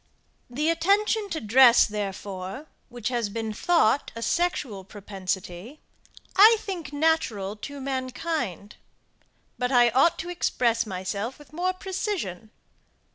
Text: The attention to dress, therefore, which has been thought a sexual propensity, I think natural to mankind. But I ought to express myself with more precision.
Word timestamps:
The 0.49 0.71
attention 0.71 1.29
to 1.29 1.39
dress, 1.39 1.85
therefore, 1.85 2.65
which 2.89 3.09
has 3.09 3.29
been 3.29 3.53
thought 3.53 4.11
a 4.15 4.23
sexual 4.23 4.83
propensity, 4.83 5.79
I 6.35 6.55
think 6.59 6.91
natural 6.91 7.55
to 7.57 7.79
mankind. 7.79 8.77
But 9.59 9.71
I 9.71 9.91
ought 9.91 10.17
to 10.17 10.29
express 10.29 10.87
myself 10.87 11.37
with 11.37 11.53
more 11.53 11.71
precision. 11.73 12.49